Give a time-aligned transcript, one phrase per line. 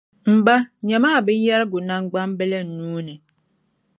[0.33, 0.55] M ba,
[0.87, 3.15] nyama a binyɛrigu naŋgbambili n nuu ni.